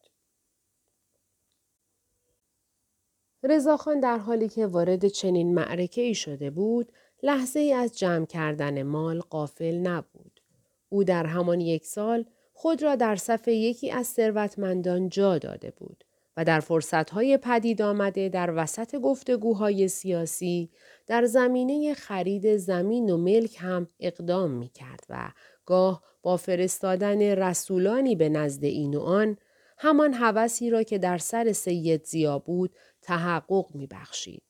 رضاخان 3.42 4.00
در 4.00 4.18
حالی 4.18 4.48
که 4.48 4.66
وارد 4.66 5.08
چنین 5.08 5.54
معرکه 5.54 6.02
ای 6.02 6.14
شده 6.14 6.50
بود 6.50 6.92
لحظه 7.22 7.60
ای 7.60 7.72
از 7.72 7.98
جمع 7.98 8.26
کردن 8.26 8.82
مال 8.82 9.20
قافل 9.20 9.78
نبود. 9.78 10.40
او 10.88 11.04
در 11.04 11.26
همان 11.26 11.60
یک 11.60 11.86
سال 11.86 12.24
خود 12.52 12.82
را 12.82 12.96
در 12.96 13.16
صف 13.16 13.48
یکی 13.48 13.90
از 13.90 14.06
ثروتمندان 14.06 15.08
جا 15.08 15.38
داده 15.38 15.70
بود 15.70 16.04
و 16.36 16.44
در 16.44 16.60
فرصتهای 16.60 17.38
پدید 17.38 17.82
آمده 17.82 18.28
در 18.28 18.52
وسط 18.56 18.96
گفتگوهای 18.96 19.88
سیاسی 19.88 20.70
در 21.06 21.24
زمینه 21.24 21.94
خرید 21.94 22.56
زمین 22.56 23.10
و 23.10 23.16
ملک 23.16 23.56
هم 23.58 23.88
اقدام 24.00 24.50
می 24.50 24.68
کرد 24.68 25.06
و 25.08 25.30
گاه 25.66 26.02
با 26.22 26.36
فرستادن 26.36 27.22
رسولانی 27.22 28.16
به 28.16 28.28
نزد 28.28 28.64
این 28.64 28.94
و 28.94 29.00
آن 29.00 29.36
همان 29.78 30.14
هوسی 30.14 30.70
را 30.70 30.82
که 30.82 30.98
در 30.98 31.18
سر 31.18 31.52
سید 31.52 32.04
زیا 32.04 32.38
بود 32.38 32.74
تحقق 33.02 33.74
می 33.74 33.86
بخشید. 33.86 34.42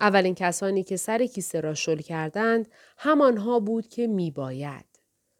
اولین 0.00 0.34
کسانی 0.34 0.82
که 0.82 0.96
سر 0.96 1.26
کیسه 1.26 1.60
را 1.60 1.74
شل 1.74 1.98
کردند 1.98 2.68
همانها 2.98 3.60
بود 3.60 3.88
که 3.88 4.06
می 4.06 4.30
باید. 4.30 4.84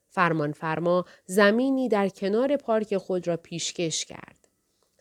فرمان 0.08 0.52
فرما 0.52 1.04
زمینی 1.26 1.88
در 1.88 2.08
کنار 2.08 2.56
پارک 2.56 2.96
خود 2.96 3.28
را 3.28 3.36
پیشکش 3.36 4.04
کرد. 4.04 4.43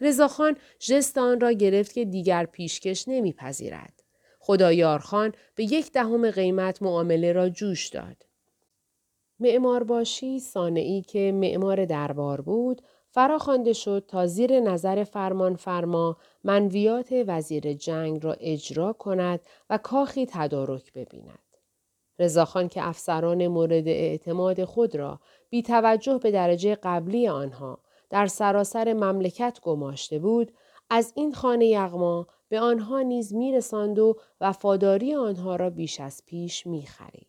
رضاخان 0.04 0.56
ژست 0.82 1.18
آن 1.18 1.40
را 1.40 1.52
گرفت 1.52 1.94
که 1.94 2.06
دیگر 2.06 2.46
پیشکش 2.46 3.08
نمیپذیرد. 3.08 4.04
خدایارخان 4.40 5.34
به 5.56 5.64
یک 5.64 5.92
دهم 5.92 6.32
قیمت 6.32 6.82
معامله 6.82 7.32
را 7.32 7.50
جوش 7.50 7.88
داد. 7.88 8.26
معمار 9.40 9.84
باشی 9.84 10.40
سانعی 10.40 11.02
که 11.02 11.32
معمار 11.32 11.86
دربار 11.86 12.42
بود 12.42 12.82
فرا 13.10 13.38
خوانده 13.38 13.74
شد 13.74 14.06
تا 14.08 14.28
زیر 14.28 14.60
نظر 14.60 15.04
فرمان 15.04 15.56
فرما 15.56 16.18
منویات 16.44 17.24
وزیر 17.28 17.74
جنگ 17.74 18.24
را 18.24 18.34
اجرا 18.40 18.94
کند 18.94 19.40
و 19.70 19.78
کاخی 19.78 20.26
تدارک 20.26 20.94
ببیند. 20.94 21.40
رضاخان 22.20 22.68
که 22.68 22.88
افسران 22.88 23.48
مورد 23.48 23.88
اعتماد 23.88 24.64
خود 24.64 24.96
را 24.96 25.20
بی 25.50 25.62
توجه 25.62 26.18
به 26.18 26.32
درجه 26.32 26.78
قبلی 26.84 27.28
آنها 27.28 27.80
در 28.10 28.28
سراسر 28.28 28.94
مملکت 28.94 29.60
گماشته 29.62 30.20
بود 30.20 30.52
از 30.90 31.14
این 31.16 31.34
خانه 31.34 31.66
یغما 31.66 32.28
به 32.50 32.60
آنها 32.60 33.02
نیز 33.02 33.34
میرساند 33.34 34.00
و 34.00 34.20
وفاداری 34.42 35.16
آنها 35.16 35.56
را 35.56 35.70
بیش 35.70 36.00
از 36.00 36.22
پیش 36.26 36.68
می‌خرید. 36.68 37.28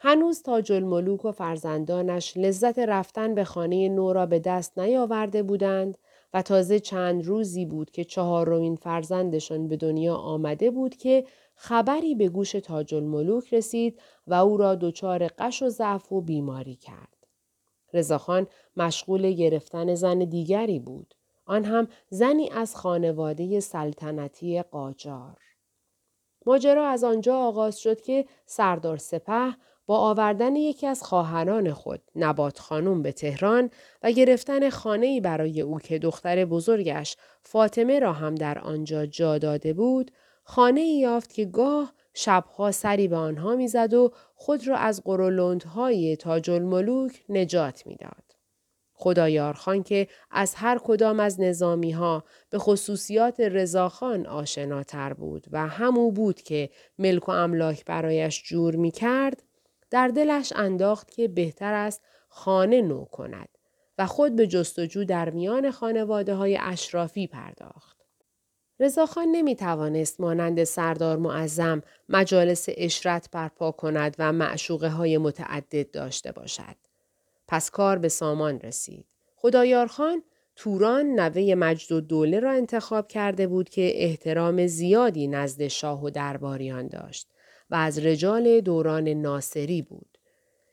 هنوز 0.00 0.42
تاج 0.42 0.72
الملوک 0.72 1.24
و 1.24 1.32
فرزندانش 1.32 2.36
لذت 2.36 2.78
رفتن 2.78 3.34
به 3.34 3.44
خانه 3.44 3.88
نو 3.88 4.12
را 4.12 4.26
به 4.26 4.38
دست 4.38 4.78
نیاورده 4.78 5.42
بودند 5.42 5.98
و 6.34 6.42
تازه 6.42 6.80
چند 6.80 7.26
روزی 7.26 7.64
بود 7.64 7.90
که 7.90 8.04
چهارمین 8.04 8.76
فرزندشان 8.76 9.68
به 9.68 9.76
دنیا 9.76 10.16
آمده 10.16 10.70
بود 10.70 10.96
که 10.96 11.24
خبری 11.54 12.14
به 12.14 12.28
گوش 12.28 12.52
تاج 12.52 12.94
الملوک 12.94 13.54
رسید 13.54 14.00
و 14.26 14.34
او 14.34 14.56
را 14.56 14.74
دچار 14.74 15.28
قش 15.28 15.62
و 15.62 15.68
ضعف 15.68 16.12
و 16.12 16.20
بیماری 16.20 16.74
کرد. 16.74 17.17
رضاخان 17.92 18.46
مشغول 18.76 19.30
گرفتن 19.30 19.94
زن 19.94 20.18
دیگری 20.18 20.78
بود. 20.78 21.14
آن 21.46 21.64
هم 21.64 21.88
زنی 22.10 22.50
از 22.50 22.76
خانواده 22.76 23.60
سلطنتی 23.60 24.62
قاجار. 24.62 25.38
ماجرا 26.46 26.88
از 26.88 27.04
آنجا 27.04 27.36
آغاز 27.36 27.78
شد 27.80 28.00
که 28.00 28.24
سردار 28.46 28.96
سپه 28.96 29.54
با 29.86 29.98
آوردن 29.98 30.56
یکی 30.56 30.86
از 30.86 31.02
خواهران 31.02 31.72
خود 31.72 32.02
نبات 32.16 32.58
خانم 32.58 33.02
به 33.02 33.12
تهران 33.12 33.70
و 34.02 34.12
گرفتن 34.12 34.70
خانه‌ای 34.70 35.20
برای 35.20 35.60
او 35.60 35.78
که 35.78 35.98
دختر 35.98 36.44
بزرگش 36.44 37.16
فاطمه 37.42 37.98
را 37.98 38.12
هم 38.12 38.34
در 38.34 38.58
آنجا 38.58 39.06
جا 39.06 39.38
داده 39.38 39.72
بود 39.72 40.10
خانه 40.44 40.80
ای 40.80 40.98
یافت 40.98 41.32
که 41.32 41.44
گاه 41.44 41.92
شبها 42.20 42.72
سری 42.72 43.08
به 43.08 43.16
آنها 43.16 43.56
می‌زد 43.56 43.94
و 43.94 44.12
خود 44.34 44.68
را 44.68 44.76
از 44.76 45.02
قرولندهای 45.04 46.16
تاج 46.16 46.50
الملوک 46.50 47.24
نجات 47.28 47.86
می‌داد. 47.86 48.24
خدایارخان 48.92 49.82
که 49.82 50.08
از 50.30 50.54
هر 50.54 50.78
کدام 50.84 51.20
از 51.20 51.40
نظامی 51.40 51.90
ها 51.90 52.24
به 52.50 52.58
خصوصیات 52.58 53.40
رضاخان 53.40 54.26
آشناتر 54.26 55.12
بود 55.12 55.46
و 55.52 55.66
همو 55.66 56.10
بود 56.10 56.42
که 56.42 56.70
ملک 56.98 57.28
و 57.28 57.32
املاک 57.32 57.84
برایش 57.84 58.42
جور 58.42 58.76
می 58.76 58.90
کرد 58.90 59.42
در 59.90 60.08
دلش 60.08 60.52
انداخت 60.56 61.10
که 61.10 61.28
بهتر 61.28 61.72
است 61.72 62.02
خانه 62.28 62.82
نو 62.82 63.04
کند 63.04 63.48
و 63.98 64.06
خود 64.06 64.36
به 64.36 64.46
جستجو 64.46 65.04
در 65.04 65.30
میان 65.30 65.70
خانواده 65.70 66.34
های 66.34 66.58
اشرافی 66.60 67.26
پرداخت. 67.26 67.97
رضاخان 68.80 69.28
نمی 69.28 69.56
توانست 69.56 70.20
مانند 70.20 70.64
سردار 70.64 71.16
معظم 71.16 71.82
مجالس 72.08 72.66
اشرت 72.68 73.28
برپا 73.32 73.70
کند 73.70 74.16
و 74.18 74.32
معشوقه 74.32 74.88
های 74.88 75.18
متعدد 75.18 75.90
داشته 75.90 76.32
باشد. 76.32 76.76
پس 77.48 77.70
کار 77.70 77.98
به 77.98 78.08
سامان 78.08 78.60
رسید. 78.60 79.06
خدایارخان 79.36 80.22
توران 80.56 81.06
نوه 81.06 81.54
مجد 81.54 81.92
و 81.92 82.00
دوله 82.00 82.40
را 82.40 82.52
انتخاب 82.52 83.08
کرده 83.08 83.46
بود 83.46 83.68
که 83.68 83.92
احترام 83.94 84.66
زیادی 84.66 85.28
نزد 85.28 85.68
شاه 85.68 86.04
و 86.04 86.10
درباریان 86.10 86.88
داشت 86.88 87.28
و 87.70 87.74
از 87.74 87.98
رجال 87.98 88.60
دوران 88.60 89.08
ناصری 89.08 89.82
بود. 89.82 90.18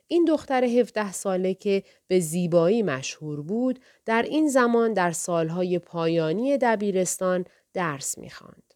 این 0.08 0.26
دختر 0.26 0.64
17 0.64 1.12
ساله 1.12 1.54
که 1.54 1.84
به 2.08 2.20
زیبایی 2.20 2.84
مشهور 2.84 3.42
بود 3.42 3.80
در 4.06 4.22
این 4.22 4.48
زمان 4.48 4.94
در 4.94 5.12
سالهای 5.12 5.80
پایانی 5.80 6.58
دبیرستان 6.58 7.46
درس 7.76 8.18
می‌خواند. 8.18 8.74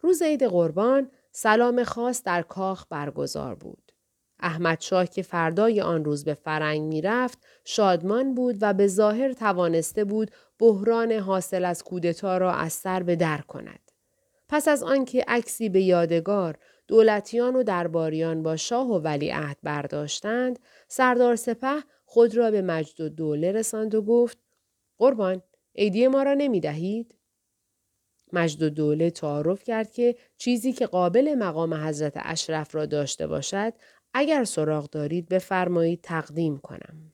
روز 0.00 0.22
عید 0.22 0.42
قربان 0.42 1.10
سلام 1.32 1.84
خاص 1.84 2.22
در 2.22 2.42
کاخ 2.42 2.86
برگزار 2.90 3.54
بود. 3.54 3.92
احمد 4.40 4.80
شاه 4.80 5.06
که 5.06 5.22
فردای 5.22 5.80
آن 5.80 6.04
روز 6.04 6.24
به 6.24 6.34
فرنگ 6.34 6.82
می‌رفت 6.82 7.38
شادمان 7.64 8.34
بود 8.34 8.56
و 8.60 8.74
به 8.74 8.86
ظاهر 8.86 9.32
توانسته 9.32 10.04
بود 10.04 10.30
بحران 10.58 11.12
حاصل 11.12 11.64
از 11.64 11.84
کودتا 11.84 12.38
را 12.38 12.52
از 12.52 12.72
سر 12.72 13.02
به 13.02 13.16
در 13.16 13.40
کند. 13.40 13.92
پس 14.48 14.68
از 14.68 14.82
آنکه 14.82 15.24
عکسی 15.28 15.68
به 15.68 15.82
یادگار 15.82 16.58
دولتیان 16.88 17.56
و 17.56 17.62
درباریان 17.62 18.42
با 18.42 18.56
شاه 18.56 18.88
و 18.88 18.98
ولیعهد 18.98 19.58
برداشتند 19.62 20.58
سردار 20.88 21.36
سپه 21.36 21.82
خود 22.04 22.36
را 22.36 22.50
به 22.50 22.62
مجد 22.62 23.00
و 23.00 23.08
دوله 23.08 23.52
رساند 23.52 23.94
و 23.94 24.02
گفت 24.02 24.38
قربان 24.98 25.42
عیدی 25.76 26.08
ما 26.08 26.22
را 26.22 26.34
نمی 26.34 26.60
دهید؟ 26.60 27.14
مجد 28.32 28.62
و 28.62 28.70
دوله 28.70 29.10
تعارف 29.10 29.64
کرد 29.64 29.92
که 29.92 30.16
چیزی 30.36 30.72
که 30.72 30.86
قابل 30.86 31.34
مقام 31.34 31.74
حضرت 31.74 32.12
اشرف 32.16 32.74
را 32.74 32.86
داشته 32.86 33.26
باشد 33.26 33.72
اگر 34.14 34.44
سراغ 34.44 34.90
دارید 34.90 35.28
بفرمایید 35.28 36.00
تقدیم 36.02 36.58
کنم. 36.58 37.12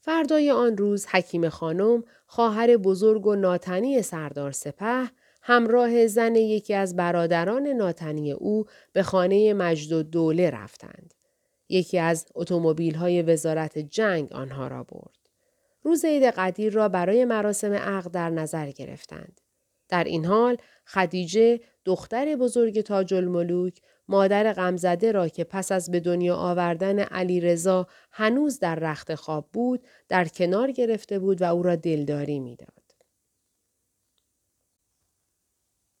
فردای 0.00 0.50
آن 0.50 0.76
روز 0.76 1.06
حکیم 1.06 1.48
خانم 1.48 2.04
خواهر 2.26 2.76
بزرگ 2.76 3.26
و 3.26 3.34
ناتنی 3.34 4.02
سردار 4.02 4.52
سپه 4.52 5.10
همراه 5.42 6.06
زن 6.06 6.36
یکی 6.36 6.74
از 6.74 6.96
برادران 6.96 7.66
ناتنی 7.66 8.32
او 8.32 8.64
به 8.92 9.02
خانه 9.02 9.54
مجد 9.54 9.92
و 9.92 10.02
دوله 10.02 10.50
رفتند. 10.50 11.14
یکی 11.68 11.98
از 11.98 12.26
اتومبیل 12.34 12.94
های 12.94 13.22
وزارت 13.22 13.78
جنگ 13.78 14.32
آنها 14.32 14.68
را 14.68 14.84
برد. 14.84 15.15
روز 15.86 16.04
عید 16.04 16.22
قدیر 16.22 16.72
را 16.72 16.88
برای 16.88 17.24
مراسم 17.24 17.72
عقد 17.72 18.10
در 18.10 18.30
نظر 18.30 18.70
گرفتند. 18.70 19.40
در 19.88 20.04
این 20.04 20.24
حال 20.24 20.56
خدیجه 20.86 21.60
دختر 21.84 22.36
بزرگ 22.36 22.80
تاج 22.80 23.14
الملوک 23.14 23.80
مادر 24.08 24.52
غمزده 24.52 25.12
را 25.12 25.28
که 25.28 25.44
پس 25.44 25.72
از 25.72 25.90
به 25.90 26.00
دنیا 26.00 26.36
آوردن 26.36 26.98
علی 26.98 27.40
رضا 27.40 27.86
هنوز 28.10 28.58
در 28.58 28.74
رخت 28.74 29.14
خواب 29.14 29.48
بود 29.52 29.86
در 30.08 30.24
کنار 30.24 30.70
گرفته 30.70 31.18
بود 31.18 31.42
و 31.42 31.44
او 31.44 31.62
را 31.62 31.76
دلداری 31.76 32.40
می‌داد. 32.40 32.82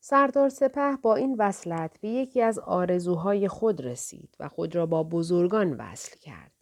سردار 0.00 0.48
سپه 0.48 0.96
با 1.02 1.16
این 1.16 1.36
وصلت 1.38 2.00
به 2.00 2.08
یکی 2.08 2.42
از 2.42 2.58
آرزوهای 2.58 3.48
خود 3.48 3.84
رسید 3.84 4.36
و 4.40 4.48
خود 4.48 4.76
را 4.76 4.86
با 4.86 5.02
بزرگان 5.02 5.72
وصل 5.72 6.18
کرد. 6.18 6.55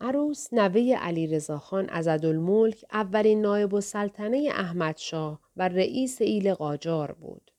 عروس 0.00 0.52
نوه 0.52 0.94
علی 0.94 1.40
خان 1.40 1.90
الملک 2.06 2.84
اولین 2.92 3.40
نایب 3.40 3.74
السلطنه 3.74 4.48
احمد 4.52 4.96
شاه 4.96 5.40
و 5.56 5.68
رئیس 5.68 6.22
ایل 6.22 6.54
قاجار 6.54 7.12
بود. 7.12 7.50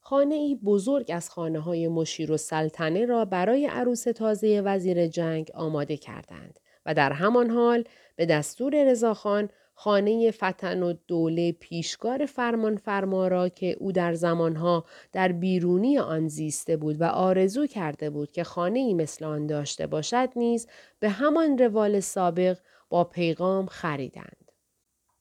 خانه 0.00 0.34
ای 0.34 0.54
بزرگ 0.54 1.10
از 1.14 1.30
خانه 1.30 1.60
های 1.60 1.88
مشیر 1.88 2.32
و 2.32 2.36
سلطنه 2.36 3.04
را 3.04 3.24
برای 3.24 3.66
عروس 3.66 4.02
تازه 4.02 4.60
وزیر 4.60 5.06
جنگ 5.06 5.50
آماده 5.54 5.96
کردند 5.96 6.60
و 6.86 6.94
در 6.94 7.12
همان 7.12 7.50
حال 7.50 7.84
به 8.16 8.26
دستور 8.26 8.90
رضاخان 8.90 9.48
خانه 9.82 10.30
فتن 10.30 10.82
و 10.82 10.94
دوله 11.08 11.52
پیشگار 11.52 12.26
فرمان 12.26 12.76
فرما 12.76 13.28
را 13.28 13.48
که 13.48 13.76
او 13.80 13.92
در 13.92 14.14
زمانها 14.14 14.84
در 15.12 15.32
بیرونی 15.32 15.98
آن 15.98 16.28
زیسته 16.28 16.76
بود 16.76 17.00
و 17.00 17.04
آرزو 17.04 17.66
کرده 17.66 18.10
بود 18.10 18.32
که 18.32 18.44
خانه 18.44 18.78
ای 18.78 18.94
مثل 18.94 19.24
آن 19.24 19.46
داشته 19.46 19.86
باشد 19.86 20.28
نیز 20.36 20.66
به 21.00 21.08
همان 21.08 21.58
روال 21.58 22.00
سابق 22.00 22.58
با 22.88 23.04
پیغام 23.04 23.66
خریدند. 23.66 24.52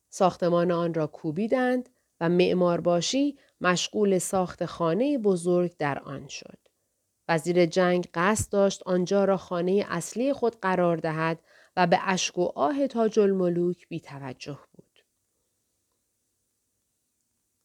ساختمان 0.10 0.72
آن 0.72 0.94
را 0.94 1.08
کوبیدند 1.08 1.90
و 2.20 2.30
معمارباشی 2.30 3.38
مشغول 3.62 4.18
ساخت 4.18 4.66
خانه 4.66 5.18
بزرگ 5.18 5.78
در 5.78 6.00
آن 6.00 6.28
شد. 6.28 6.58
وزیر 7.28 7.66
جنگ 7.66 8.08
قصد 8.14 8.52
داشت 8.52 8.84
آنجا 8.86 9.26
را 9.26 9.38
خانه 9.38 9.86
اصلی 9.90 10.34
خود 10.34 10.56
قرار 10.62 10.98
دهد 10.98 11.40
و 11.76 11.88
به 11.88 12.00
اشک 12.02 12.38
و 12.38 12.52
آه 12.56 12.88
تاج 12.88 13.20
الملوک 13.20 13.88
بی 13.88 14.00
توجه 14.00 14.60
بود. 14.74 15.06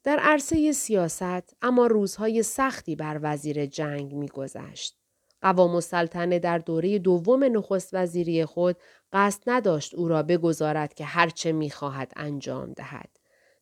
در 0.04 0.18
عرصه 0.18 0.72
سیاست 0.72 1.56
اما 1.62 1.86
روزهای 1.86 2.42
سختی 2.42 2.96
بر 2.96 3.20
وزیر 3.22 3.66
جنگ 3.66 4.14
میگذشت. 4.14 4.98
قوام 5.42 5.74
السلطنه 5.74 6.38
در 6.38 6.58
دوره 6.58 6.98
دوم 6.98 7.44
نخست 7.44 7.90
وزیری 7.94 8.44
خود 8.44 8.76
قصد 9.12 9.42
نداشت 9.46 9.94
او 9.94 10.08
را 10.08 10.22
بگذارد 10.22 10.94
که 10.94 11.04
هرچه 11.04 11.52
می‌خواهد 11.52 12.12
انجام 12.16 12.72
دهد. 12.72 13.08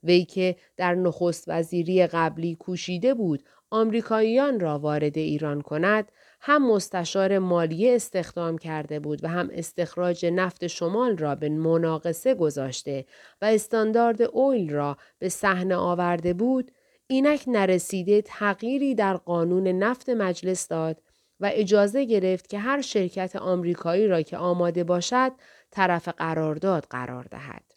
وی 0.02 0.24
که 0.24 0.56
در 0.76 0.94
نخست 0.94 1.44
وزیری 1.48 2.06
قبلی 2.06 2.54
کوشیده 2.54 3.14
بود 3.14 3.44
آمریکاییان 3.70 4.60
را 4.60 4.78
وارد 4.78 5.18
ایران 5.18 5.60
کند 5.60 6.12
هم 6.46 6.70
مستشار 6.70 7.38
مالیه 7.38 7.94
استخدام 7.94 8.58
کرده 8.58 9.00
بود 9.00 9.24
و 9.24 9.28
هم 9.28 9.50
استخراج 9.52 10.26
نفت 10.26 10.66
شمال 10.66 11.16
را 11.16 11.34
به 11.34 11.48
مناقصه 11.48 12.34
گذاشته 12.34 13.04
و 13.42 13.44
استاندارد 13.44 14.22
اویل 14.22 14.70
را 14.70 14.96
به 15.18 15.28
صحنه 15.28 15.76
آورده 15.76 16.34
بود 16.34 16.70
اینک 17.06 17.44
نرسیده 17.46 18.22
تغییری 18.22 18.94
در 18.94 19.16
قانون 19.16 19.68
نفت 19.68 20.08
مجلس 20.08 20.68
داد 20.68 21.02
و 21.40 21.50
اجازه 21.54 22.04
گرفت 22.04 22.48
که 22.48 22.58
هر 22.58 22.80
شرکت 22.80 23.36
آمریکایی 23.36 24.06
را 24.06 24.22
که 24.22 24.36
آماده 24.36 24.84
باشد 24.84 25.32
طرف 25.70 26.08
قرارداد 26.08 26.86
قرار 26.90 27.24
دهد. 27.24 27.74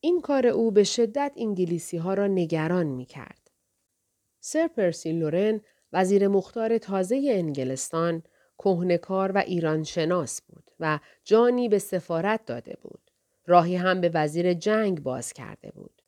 این 0.00 0.20
کار 0.20 0.46
او 0.46 0.70
به 0.70 0.84
شدت 0.84 1.32
انگلیسی 1.36 1.96
ها 1.96 2.14
را 2.14 2.26
نگران 2.26 2.86
می 2.86 3.04
کرد. 3.04 3.50
سر 4.40 4.66
پرسی 4.68 5.12
لورن 5.12 5.60
وزیر 5.94 6.28
مختار 6.28 6.78
تازه 6.78 7.22
انگلستان 7.30 8.22
کهنکار 8.58 9.32
و 9.32 9.38
ایران 9.38 9.84
شناس 9.84 10.42
بود 10.42 10.70
و 10.80 10.98
جانی 11.24 11.68
به 11.68 11.78
سفارت 11.78 12.46
داده 12.46 12.76
بود. 12.82 13.10
راهی 13.46 13.76
هم 13.76 14.00
به 14.00 14.10
وزیر 14.14 14.54
جنگ 14.54 15.02
باز 15.02 15.32
کرده 15.32 15.70
بود. 15.70 16.02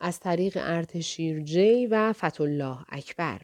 از 0.00 0.20
طریق 0.20 0.58
ارتشیر 0.60 1.40
جی 1.40 1.86
و 1.86 2.12
فتولاه 2.12 2.86
اکبر. 2.88 3.40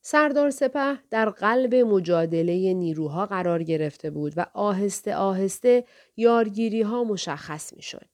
سردار 0.00 0.50
سپه 0.50 0.98
در 1.10 1.30
قلب 1.30 1.74
مجادله 1.74 2.74
نیروها 2.74 3.26
قرار 3.26 3.62
گرفته 3.62 4.10
بود 4.10 4.32
و 4.36 4.46
آهسته 4.54 5.16
آهسته 5.16 5.84
یارگیری 6.16 6.82
ها 6.82 7.04
مشخص 7.04 7.72
می 7.76 7.82
شد. 7.82 8.06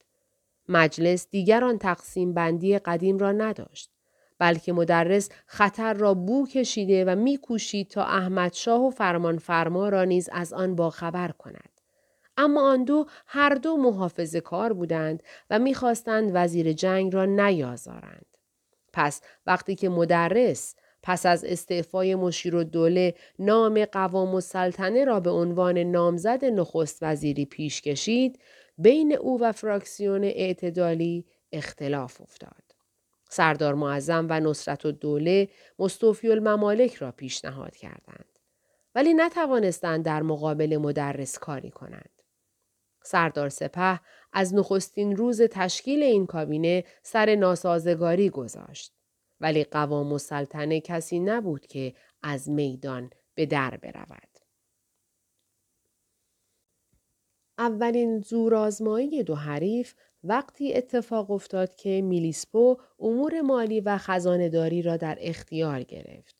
مجلس 0.68 1.26
دیگر 1.30 1.64
آن 1.64 1.78
تقسیم 1.78 2.34
بندی 2.34 2.78
قدیم 2.78 3.18
را 3.18 3.32
نداشت. 3.32 3.93
بلکه 4.44 4.72
مدرس 4.72 5.28
خطر 5.46 5.94
را 5.94 6.14
بو 6.14 6.46
کشیده 6.46 7.04
و 7.04 7.16
میکوشید 7.16 7.88
تا 7.88 8.04
احمد 8.04 8.52
شاه 8.52 8.86
و 8.86 8.90
فرمان 8.90 9.38
فرما 9.38 9.88
را 9.88 10.04
نیز 10.04 10.28
از 10.32 10.52
آن 10.52 10.76
باخبر 10.76 11.28
کند. 11.28 11.80
اما 12.36 12.70
آن 12.70 12.84
دو 12.84 13.06
هر 13.26 13.54
دو 13.54 13.76
محافظ 13.76 14.36
کار 14.36 14.72
بودند 14.72 15.22
و 15.50 15.58
می‌خواستند 15.58 16.30
وزیر 16.34 16.72
جنگ 16.72 17.14
را 17.14 17.24
نیازارند. 17.24 18.26
پس 18.92 19.20
وقتی 19.46 19.74
که 19.74 19.88
مدرس 19.88 20.74
پس 21.02 21.26
از 21.26 21.44
استعفای 21.44 22.14
مشیر 22.14 22.62
دوله 22.62 23.14
نام 23.38 23.84
قوام 23.84 24.34
و 24.34 24.40
سلطنه 24.40 25.04
را 25.04 25.20
به 25.20 25.30
عنوان 25.30 25.78
نامزد 25.78 26.44
نخست 26.44 26.98
وزیری 27.02 27.44
پیش 27.44 27.80
کشید 27.80 28.38
بین 28.78 29.16
او 29.16 29.40
و 29.40 29.52
فراکسیون 29.52 30.24
اعتدالی 30.24 31.26
اختلاف 31.52 32.20
افتاد. 32.20 32.63
سردار 33.34 33.74
معظم 33.74 34.26
و 34.30 34.40
نصرت 34.40 34.86
و 34.86 34.92
دوله 34.92 35.48
مستوفی 35.78 36.30
الممالک 36.30 36.94
را 36.94 37.12
پیشنهاد 37.12 37.76
کردند. 37.76 38.38
ولی 38.94 39.14
نتوانستند 39.14 40.04
در 40.04 40.22
مقابل 40.22 40.76
مدرس 40.76 41.38
کاری 41.38 41.70
کنند. 41.70 42.10
سردار 43.02 43.48
سپه 43.48 44.00
از 44.32 44.54
نخستین 44.54 45.16
روز 45.16 45.42
تشکیل 45.42 46.02
این 46.02 46.26
کابینه 46.26 46.84
سر 47.02 47.34
ناسازگاری 47.34 48.30
گذاشت. 48.30 48.92
ولی 49.40 49.64
قوام 49.64 50.12
و 50.12 50.18
سلطنه 50.18 50.80
کسی 50.80 51.18
نبود 51.18 51.66
که 51.66 51.94
از 52.22 52.50
میدان 52.50 53.10
به 53.34 53.46
در 53.46 53.76
برود. 53.76 54.28
اولین 57.58 58.20
زورآزمایی 58.20 59.22
دو 59.22 59.34
حریف 59.34 59.94
وقتی 60.24 60.74
اتفاق 60.74 61.30
افتاد 61.30 61.74
که 61.74 62.02
میلیسپو 62.02 62.76
امور 63.00 63.40
مالی 63.40 63.80
و 63.80 63.98
خزانهداری 63.98 64.82
را 64.82 64.96
در 64.96 65.18
اختیار 65.20 65.82
گرفت. 65.82 66.36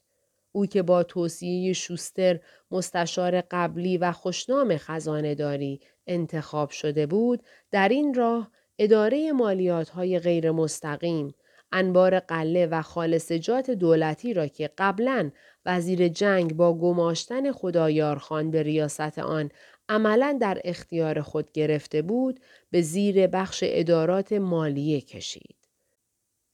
او 0.53 0.67
که 0.67 0.83
با 0.83 1.03
توصیه 1.03 1.73
شوستر 1.73 2.41
مستشار 2.71 3.41
قبلی 3.41 3.99
و 3.99 4.13
خوشنام 4.13 4.77
خزانهداری 4.77 5.81
انتخاب 6.07 6.71
شده 6.71 7.07
بود 7.07 7.43
در 7.71 7.89
این 7.89 8.15
راه 8.15 8.51
اداره 8.79 9.33
مالیات 9.33 9.89
های 9.89 10.19
غیر 10.19 10.51
مستقیم 10.51 11.35
انبار 11.73 12.21
قله 12.21 12.67
و 12.67 12.83
خالصجات 12.83 13.71
دولتی 13.71 14.35
را 14.35 14.47
که 14.47 14.71
قبلا 14.79 15.31
وزیر 15.67 16.09
جنگ 16.09 16.57
با 16.57 16.75
گماشتن 16.75 17.53
خدایارخان 17.53 18.51
به 18.51 18.63
ریاست 18.63 19.19
آن 19.19 19.51
عملا 19.89 20.39
در 20.41 20.61
اختیار 20.65 21.21
خود 21.21 21.53
گرفته 21.53 22.03
بود 22.03 22.41
به 22.71 22.83
زیر 22.83 23.27
بخش 23.27 23.65
ادارات 23.67 24.33
مالیه 24.33 25.01
کشید. 25.01 25.57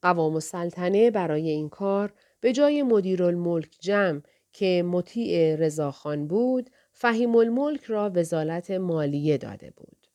قوام 0.02 0.34
السلطنه 0.34 1.10
برای 1.10 1.48
این 1.50 1.68
کار 1.68 2.12
به 2.40 2.52
جای 2.52 2.82
مدیرالملک 2.82 3.76
جمع 3.80 4.20
که 4.52 4.82
مطیع 4.86 5.56
رضاخان 5.56 6.26
بود 6.26 6.70
فهیم 6.92 7.36
الملک 7.36 7.84
را 7.84 8.12
وزالت 8.14 8.70
مالیه 8.70 9.38
داده 9.38 9.72
بود. 9.76 10.06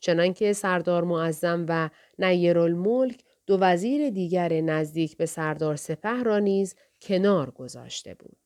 چنانکه 0.00 0.52
سردار 0.52 1.04
معظم 1.04 1.66
و 1.68 1.90
نیر 2.18 2.58
الملک 2.58 3.24
دو 3.46 3.58
وزیر 3.60 4.10
دیگر 4.10 4.60
نزدیک 4.60 5.16
به 5.16 5.26
سردار 5.26 5.76
سپه 5.76 6.22
را 6.22 6.38
نیز 6.38 6.74
کنار 7.00 7.50
گذاشته 7.50 8.14
بود. 8.14 8.39